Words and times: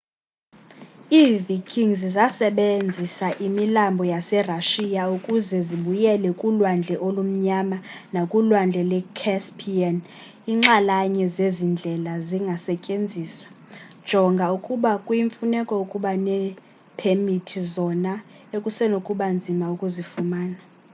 iivikings 1.19 1.99
zasebenzisa 2.15 3.27
imilambo 3.47 4.03
yaserashiya 4.13 5.03
ukuze 5.15 5.57
zibuyele 5.67 6.29
kulwandle 6.39 6.95
olumnyama 7.07 7.77
nakulwandle 8.13 8.81
lwe-caspian 8.89 9.97
iinxalanye 10.05 11.25
zezi 11.35 11.65
ndlela 11.73 12.13
zingasetyenziswa 12.27 13.47
jonga 14.07 14.45
ukuba 14.57 14.91
kuyimfuneko 15.05 15.73
ukuba 15.85 16.11
neepemithi 16.25 17.59
zona 17.73 18.11
ekusenokuba 18.55 19.25
nzima 19.37 19.65
ukuzifumana 19.75 20.59